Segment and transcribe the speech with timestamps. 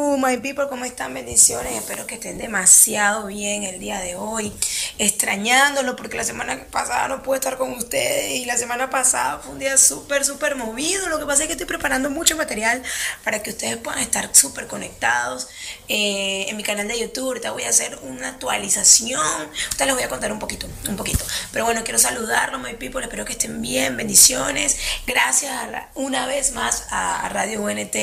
[0.00, 1.12] my people, ¿cómo están?
[1.12, 1.74] Bendiciones.
[1.74, 4.52] Espero que estén demasiado bien el día de hoy.
[4.98, 9.52] Extrañándolo porque la semana pasada no pude estar con ustedes y la semana pasada fue
[9.52, 11.08] un día súper, súper movido.
[11.08, 12.80] Lo que pasa es que estoy preparando mucho material
[13.24, 15.48] para que ustedes puedan estar súper conectados.
[15.88, 19.20] Eh, en mi canal de YouTube ahorita voy a hacer una actualización.
[19.20, 21.24] Ahorita les voy a contar un poquito, un poquito.
[21.52, 23.02] Pero bueno, quiero saludarlos, my people.
[23.02, 23.96] Espero que estén bien.
[23.96, 24.76] Bendiciones.
[25.06, 25.52] Gracias
[25.96, 27.96] una vez más a Radio UNT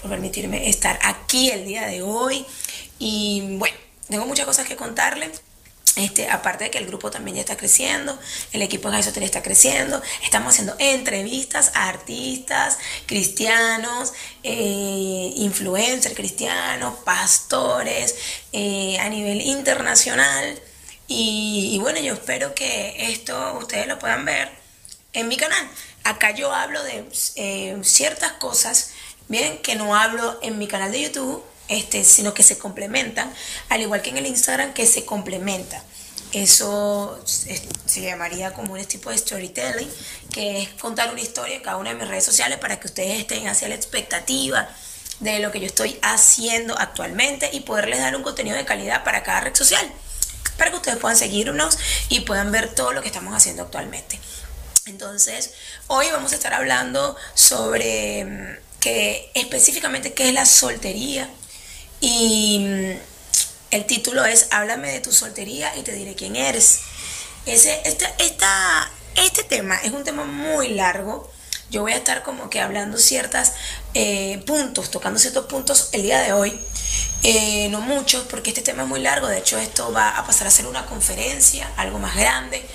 [0.00, 2.44] por permitirme estar aquí el día de hoy.
[2.98, 3.76] Y bueno,
[4.08, 5.30] tengo muchas cosas que contarle.
[5.96, 8.16] Este, aparte de que el grupo también ya está creciendo,
[8.52, 14.12] el equipo de Hotel está creciendo, estamos haciendo entrevistas a artistas cristianos,
[14.44, 18.14] eh, influencers cristianos, pastores
[18.52, 20.60] eh, a nivel internacional.
[21.08, 24.48] Y, bueno, yo espero que esto ustedes lo puedan ver
[25.12, 25.68] en mi canal.
[26.04, 28.92] Acá yo hablo de eh, ciertas cosas
[29.30, 33.32] Bien, que no hablo en mi canal de YouTube, este, sino que se complementan,
[33.68, 35.80] al igual que en el Instagram, que se complementa.
[36.32, 39.88] Eso se llamaría como un tipo de storytelling,
[40.32, 43.20] que es contar una historia en cada una de mis redes sociales para que ustedes
[43.20, 44.68] estén hacia la expectativa
[45.20, 49.22] de lo que yo estoy haciendo actualmente y poderles dar un contenido de calidad para
[49.22, 49.92] cada red social,
[50.56, 51.78] para que ustedes puedan seguirnos
[52.08, 54.18] y puedan ver todo lo que estamos haciendo actualmente.
[54.86, 55.52] Entonces,
[55.86, 61.30] hoy vamos a estar hablando sobre mm, que específicamente qué es la soltería
[62.00, 63.10] y mm,
[63.70, 66.80] el título es Háblame de tu soltería y te diré quién eres.
[67.46, 68.06] Ese, este,
[69.16, 71.30] este tema es un tema muy largo.
[71.70, 73.52] Yo voy a estar como que hablando ciertos
[73.94, 76.60] eh, puntos, tocando ciertos puntos el día de hoy.
[77.22, 79.28] Eh, no muchos, porque este tema es muy largo.
[79.28, 82.66] De hecho, esto va a pasar a ser una conferencia, algo más grande.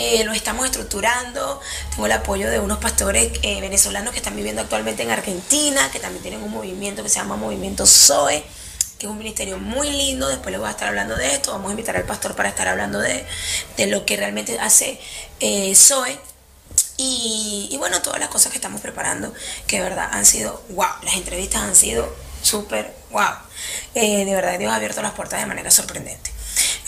[0.00, 1.60] Eh, lo estamos estructurando.
[1.90, 5.98] Tengo el apoyo de unos pastores eh, venezolanos que están viviendo actualmente en Argentina, que
[5.98, 8.44] también tienen un movimiento que se llama Movimiento Zoe
[8.98, 11.68] que es un ministerio muy lindo, después les voy a estar hablando de esto, vamos
[11.68, 13.24] a invitar al pastor para estar hablando de,
[13.86, 14.98] lo que realmente hace
[15.76, 16.18] Zoe.
[16.96, 19.32] Y, y, bueno, todas las cosas que estamos preparando,
[19.68, 22.12] que de verdad han sido, wow, las entrevistas han sido
[22.42, 23.34] súper, wow.
[23.94, 26.32] Eh, de verdad, Dios ha abierto las puertas de manera sorprendente.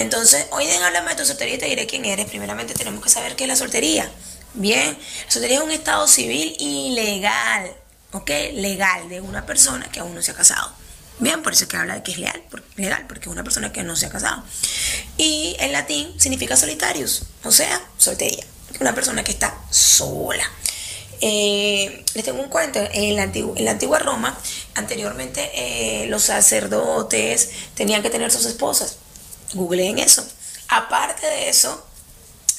[0.00, 2.24] Entonces, hoy en Háblame de tu soltería te diré quién eres.
[2.24, 4.10] Primeramente tenemos que saber qué es la soltería.
[4.54, 4.96] Bien,
[5.26, 7.70] la soltería es un estado civil ilegal,
[8.12, 8.30] ¿ok?
[8.54, 10.72] Legal de una persona que aún no se ha casado.
[11.18, 12.42] Bien, por eso es que habla de que es legal,
[12.76, 14.42] legal, porque es una persona que no se ha casado.
[15.18, 18.46] Y en latín significa solitarios, o sea, soltería.
[18.80, 20.50] Una persona que está sola.
[21.20, 22.80] Eh, les tengo un cuento.
[22.94, 24.38] En la, en la antigua Roma,
[24.74, 28.96] anteriormente eh, los sacerdotes tenían que tener sus esposas.
[29.54, 30.26] Googleen eso.
[30.68, 31.84] Aparte de eso,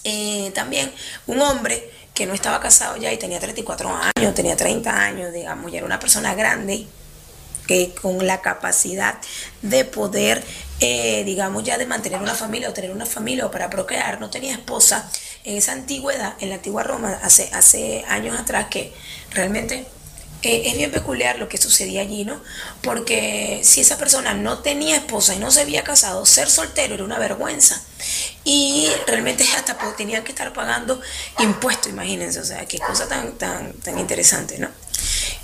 [0.03, 0.91] eh, también
[1.27, 5.71] un hombre que no estaba casado ya y tenía 34 años, tenía 30 años, digamos,
[5.71, 6.87] ya era una persona grande,
[7.67, 9.15] que con la capacidad
[9.61, 10.43] de poder,
[10.79, 14.53] digamos, ya de mantener una familia o tener una familia o para procrear, no tenía
[14.53, 15.09] esposa,
[15.45, 18.93] en esa antigüedad, en la antigua Roma, hace años atrás, que
[19.31, 19.85] realmente
[20.43, 22.41] eh, es bien peculiar lo que sucedía allí, ¿no?
[22.81, 27.03] Porque si esa persona no tenía esposa y no se había casado, ser soltero era
[27.03, 27.81] una vergüenza.
[28.43, 30.99] Y realmente hasta tenían que estar pagando
[31.39, 34.69] impuestos, imagínense, o sea, qué cosa tan, tan, tan interesante, ¿no?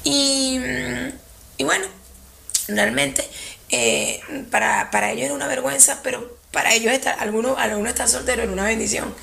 [0.04, 0.60] Y,
[1.58, 1.86] y bueno,
[2.68, 3.28] realmente
[3.70, 8.48] eh, para, para ellos era una vergüenza, pero para ellos estar, algunos, algunos estar solteros
[8.48, 9.14] es una bendición.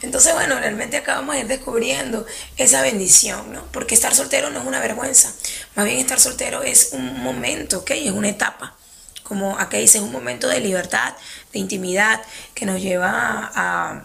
[0.00, 2.24] Entonces, bueno, realmente acabamos de ir descubriendo
[2.56, 3.64] esa bendición, ¿no?
[3.72, 5.32] Porque estar soltero no es una vergüenza.
[5.74, 7.90] Más bien estar soltero es un momento, ¿ok?
[7.90, 8.76] Es una etapa.
[9.24, 11.16] Como acá dice, es un momento de libertad,
[11.52, 12.22] de intimidad,
[12.54, 14.04] que nos lleva a,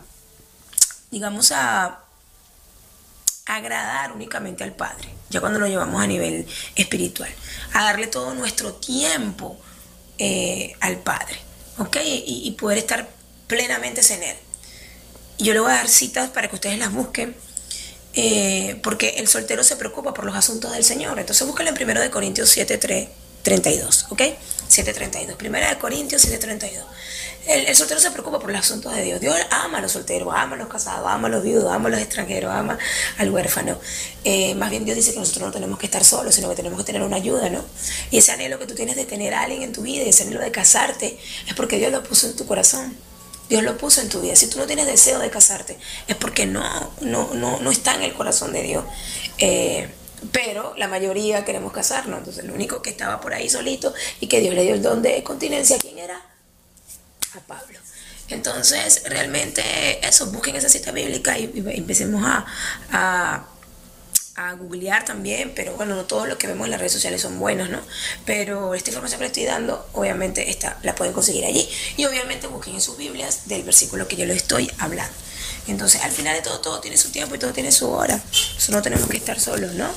[1.11, 1.99] digamos, a
[3.45, 7.29] agradar únicamente al Padre, ya cuando lo llevamos a nivel espiritual,
[7.71, 9.61] a darle todo nuestro tiempo
[10.17, 11.48] eh, al Padre.
[12.03, 13.09] Y, poder estar
[13.47, 14.35] plenamente en Él.
[15.37, 17.35] Yo le voy a dar citas para que ustedes las busquen,
[18.13, 21.19] eh, porque el soltero se preocupa por los asuntos del Señor.
[21.19, 22.77] Entonces búsquenlo en 1 de Corintios 7,
[23.43, 24.21] 32, ¿ok?
[24.69, 26.83] 7.32, 1 de Corintios 7.32.
[27.47, 29.19] El, el, soltero se preocupa por los asuntos de Dios.
[29.19, 31.91] Dios ama a los solteros, ama a los casados, ama a los viudos, ama a
[31.91, 32.77] los extranjeros, ama
[33.17, 33.79] al huérfano.
[34.23, 36.77] Eh, más bien Dios dice que nosotros no tenemos que estar solos, sino que tenemos
[36.77, 37.65] que tener una ayuda, ¿no?
[38.11, 40.41] Y ese anhelo que tú tienes de tener a alguien en tu vida, ese anhelo
[40.41, 42.95] de casarte, es porque Dios lo puso en tu corazón.
[43.49, 44.35] Dios lo puso en tu vida.
[44.35, 45.75] Si tú no tienes deseo de casarte,
[46.07, 46.61] es porque no,
[47.01, 48.85] no, no, no está en el corazón de Dios.
[49.39, 49.89] Eh,
[50.31, 52.19] pero la mayoría queremos casarnos.
[52.19, 55.01] Entonces, el único que estaba por ahí solito y que Dios le dio el don
[55.01, 56.21] de continencia, ¿quién era?
[57.35, 57.79] a Pablo.
[58.29, 59.61] Entonces, realmente
[60.07, 63.45] eso, busquen esa cita bíblica y, empecemos a,
[64.35, 67.39] a googlear también, pero bueno, no todo lo que vemos en las redes sociales son
[67.39, 67.81] buenos, ¿no?
[68.25, 71.67] Pero esta información que les estoy dando, obviamente esta la pueden conseguir allí.
[71.97, 75.13] Y obviamente busquen en sus Biblias del versículo que yo les estoy hablando.
[75.67, 78.21] Entonces, al final de todo, todo tiene su tiempo y todo tiene su hora.
[78.57, 79.89] Eso no tenemos que estar solos, ¿no?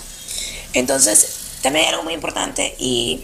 [0.73, 1.27] Entonces,
[1.63, 3.23] también hay algo muy importante y,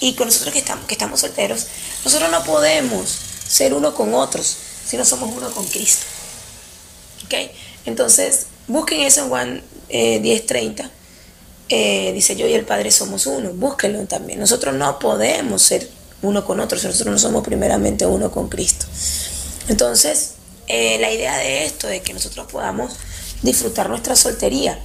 [0.00, 1.66] y con nosotros que estamos, que estamos solteros,
[2.04, 3.08] nosotros no podemos
[3.46, 4.56] ser uno con otros
[4.86, 6.04] si no somos uno con Cristo.
[7.24, 7.34] ¿Ok?
[7.86, 10.84] Entonces, busquen eso en Juan 10:30.
[10.84, 10.90] Eh,
[11.68, 13.52] eh, dice yo y el Padre somos uno.
[13.52, 14.38] Búsquenlo también.
[14.38, 15.88] Nosotros no podemos ser
[16.22, 16.84] uno con otros.
[16.84, 18.86] Nosotros no somos primeramente uno con Cristo.
[19.68, 20.32] Entonces,
[20.66, 22.94] eh, la idea de esto, de que nosotros podamos
[23.42, 24.78] disfrutar nuestra soltería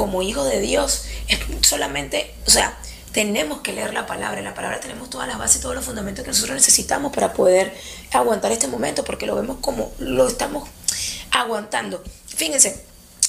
[0.00, 2.74] como hijos de Dios, es solamente, o sea,
[3.12, 4.38] tenemos que leer la palabra.
[4.38, 7.76] En la palabra tenemos todas las bases, todos los fundamentos que nosotros necesitamos para poder
[8.10, 10.66] aguantar este momento, porque lo vemos como lo estamos
[11.32, 12.02] aguantando.
[12.28, 12.82] Fíjense,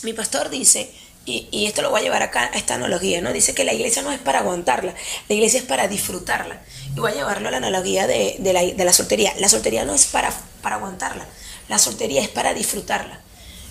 [0.03, 0.89] mi pastor dice,
[1.25, 3.33] y, esto lo voy a llevar acá a esta analogía, ¿no?
[3.33, 4.95] Dice que la iglesia no es para aguantarla,
[5.27, 6.61] la iglesia es para disfrutarla.
[6.95, 8.37] Y voy a llevarlo a la analogía de,
[8.77, 9.33] la, soltería.
[9.39, 11.25] La soltería no es para, para aguantarla,
[11.67, 13.19] la soltería es para disfrutarla.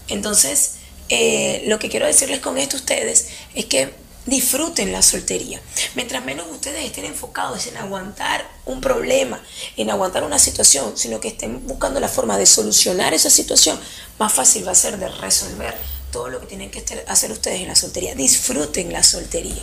[0.09, 0.80] Entonces,
[1.11, 3.93] eh, lo que quiero decirles con esto a ustedes es que
[4.27, 5.61] disfruten la soltería.
[5.95, 9.43] Mientras menos ustedes estén enfocados en aguantar un problema,
[9.77, 13.79] en aguantar una situación, sino que estén buscando la forma de solucionar esa situación,
[14.19, 15.75] más fácil va a ser de resolver
[16.13, 18.15] todo lo que tienen que hacer ustedes en la soltería.
[18.15, 19.63] Disfruten la soltería.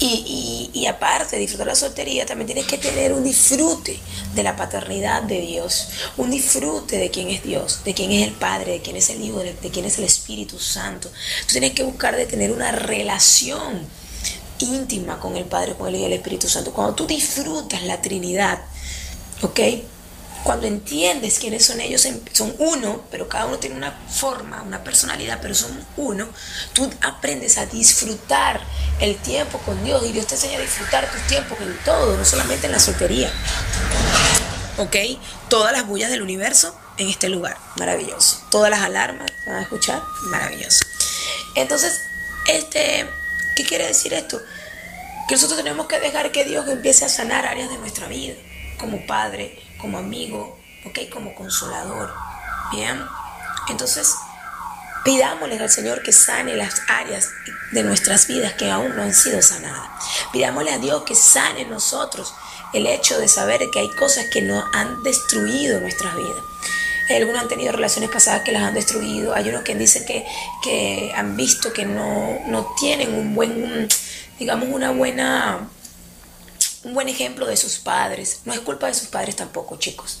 [0.00, 3.98] Y, aparte de disfrutar la soltería, también tienes que tener un disfrute
[4.34, 8.32] de la paternidad de Dios, un disfrute de quién es Dios, de quién es el
[8.34, 11.10] Padre, de quién es el Hijo, de, quién es el Espíritu Santo.
[11.46, 13.86] Tú tienes que buscar de tener una relación
[14.58, 16.72] íntima con el Padre, con el Hijo y el Espíritu Santo.
[16.72, 18.60] Cuando tú disfrutas la Trinidad,
[19.42, 19.60] ¿ok?
[20.42, 25.38] Cuando entiendes quiénes son ellos, son uno, pero cada uno tiene una forma, una personalidad,
[25.42, 26.28] pero son uno,
[26.72, 28.60] tú aprendes a disfrutar
[29.00, 32.24] el tiempo con Dios y Dios te enseña a disfrutar tus tiempos en todo, no
[32.24, 33.30] solamente en la soltería.
[34.78, 34.96] ¿Ok?
[35.48, 38.42] Todas las bullas del universo en este lugar, maravilloso.
[38.50, 40.02] Todas las alarmas, ¿van a escuchar?
[40.24, 40.84] Maravilloso.
[41.54, 42.00] Entonces,
[42.46, 43.06] este,
[43.56, 44.40] ¿qué quiere decir esto?
[45.28, 48.34] Que nosotros tenemos que dejar que Dios empiece a sanar áreas de nuestra vida,
[48.78, 50.98] como padre, como amigo, ¿ok?
[51.12, 52.12] Como consolador.
[52.72, 53.02] Bien.
[53.68, 54.14] Entonces,
[55.04, 57.28] pidámosle al Señor que sane las áreas
[57.72, 59.88] de nuestras vidas que aún no han sido sanadas.
[60.32, 62.34] Pidámosle a Dios que sane nosotros
[62.72, 66.42] el hecho de saber que hay cosas que nos han destruido nuestras vidas.
[67.16, 69.34] Algunos han tenido relaciones pasadas que las han destruido.
[69.34, 70.24] Hay unos que dicen que,
[70.62, 73.88] que han visto que no, no tienen un buen,
[74.38, 75.68] digamos, una buena
[76.84, 78.40] un buen ejemplo de sus padres.
[78.44, 80.20] No es culpa de sus padres tampoco, chicos.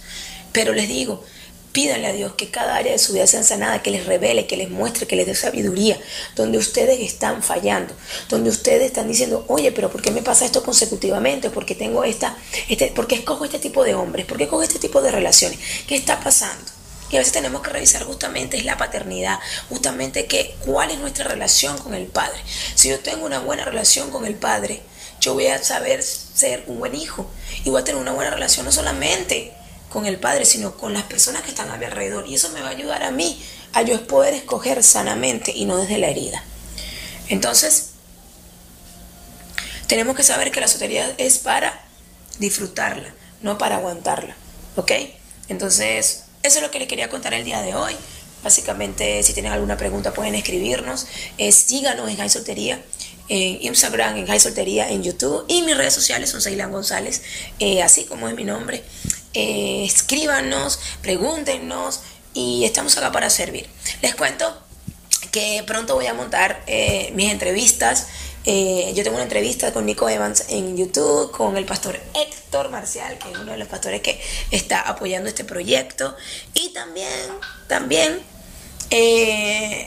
[0.52, 1.24] Pero les digo,
[1.72, 4.56] pídanle a Dios que cada área de su vida sea sanada, que les revele, que
[4.56, 5.98] les muestre, que les dé sabiduría,
[6.36, 7.94] donde ustedes están fallando,
[8.28, 11.50] donde ustedes están diciendo, oye, pero ¿por qué me pasa esto consecutivamente?
[11.50, 12.36] ¿Por qué tengo esta,
[12.68, 14.26] este, por qué escojo este tipo de hombres?
[14.26, 15.58] ¿Por qué escojo este tipo de relaciones?
[15.86, 16.64] ¿Qué está pasando?
[17.10, 21.26] Y a veces tenemos que revisar justamente es la paternidad, justamente que, cuál es nuestra
[21.26, 22.38] relación con el Padre.
[22.76, 24.80] Si yo tengo una buena relación con el Padre,
[25.20, 27.30] yo voy a saber ser un buen hijo
[27.64, 29.52] y voy a tener una buena relación no solamente
[29.90, 32.26] con el Padre, sino con las personas que están a mi alrededor.
[32.26, 35.76] Y eso me va a ayudar a mí a yo poder escoger sanamente y no
[35.76, 36.42] desde la herida.
[37.28, 37.90] Entonces,
[39.86, 41.84] tenemos que saber que la soltería es para
[42.38, 44.36] disfrutarla, no para aguantarla.
[44.76, 44.92] ¿Ok?
[45.48, 47.94] Entonces, eso es lo que les quería contar el día de hoy.
[48.42, 51.06] Básicamente, si tienen alguna pregunta, pueden escribirnos.
[51.38, 52.82] Eh, síganos en High Soltería
[53.30, 57.22] en Instagram, en High Soltería, en YouTube y mis redes sociales son Ceylan González,
[57.60, 58.82] eh, así como es mi nombre.
[59.32, 62.00] Eh, escríbanos, pregúntenos
[62.34, 63.68] y estamos acá para servir.
[64.02, 64.60] Les cuento
[65.30, 68.08] que pronto voy a montar eh, mis entrevistas.
[68.44, 73.30] yo tengo una entrevista con Nico Evans en YouTube, con el pastor Héctor Marcial, que
[73.30, 74.20] es uno de los pastores que
[74.50, 76.16] está apoyando este proyecto.
[76.54, 77.30] Y también,
[77.68, 78.20] también,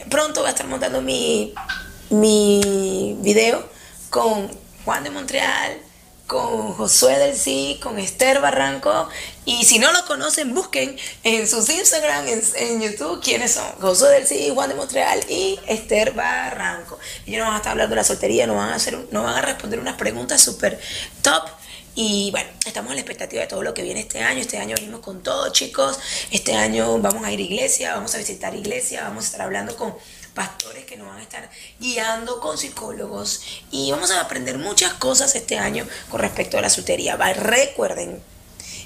[0.10, 1.54] pronto voy a estar montando mi
[2.14, 3.68] mi video
[4.10, 4.50] con
[4.86, 5.80] Juan de Montreal,
[6.28, 9.10] con Josué del Sí, con Esther Barranco.
[9.46, 13.66] Y si no lo conocen, busquen en sus Instagram, en, YouTube, quiénes son.
[13.82, 17.00] Josué del Sí, Juan de Montreal y Esther Barranco.
[17.26, 19.36] Ellos nos van a estar hablando de la soltería, nos van a, hacer, nos van
[19.36, 20.80] a responder unas preguntas súper
[21.24, 21.50] top.
[21.96, 24.42] Y bueno, estamos en la expectativa de todo lo que viene este año.
[24.42, 26.00] Este año venimos con todo, chicos.
[26.32, 29.76] Este año vamos a ir a iglesia, vamos a visitar iglesia, vamos a estar hablando
[29.76, 29.96] con
[30.34, 31.48] pastores que nos van a estar
[31.80, 36.72] guiando con psicólogos y vamos a aprender muchas cosas este año con respecto a la
[36.72, 37.16] soltería.
[37.16, 38.20] Recuerden,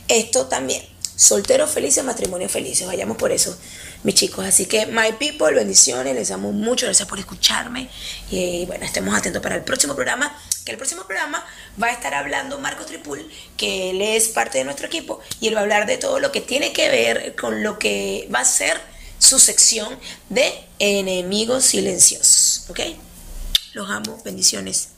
[0.10, 0.84] esto también
[1.18, 2.86] Solteros felices, matrimonios felices.
[2.86, 3.58] Vayamos por eso,
[4.04, 4.46] mis chicos.
[4.46, 6.14] Así que, my people, bendiciones.
[6.14, 6.86] Les amo mucho.
[6.86, 7.90] Gracias por escucharme.
[8.30, 10.40] Y bueno, estemos atentos para el próximo programa.
[10.64, 11.44] Que el próximo programa
[11.82, 15.20] va a estar hablando Marco Tripul, que él es parte de nuestro equipo.
[15.42, 18.30] Y él va a hablar de todo lo que tiene que ver con lo que
[18.34, 18.80] va a ser
[19.18, 19.98] su sección
[20.30, 22.66] de enemigos silenciosos.
[22.70, 22.82] ¿Ok?
[23.74, 24.22] Los amo.
[24.24, 24.90] Bendiciones.